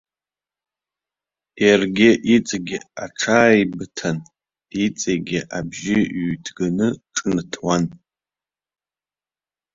Иаргьы, 1.63 2.09
иҵегьгьы 2.35 2.77
аҽааибыҭан, 3.03 4.17
иҵегьгьы 4.83 5.39
абжьы 5.57 5.97
ҩҭганы 6.27 6.87
ҿнаҭуан. 7.15 7.83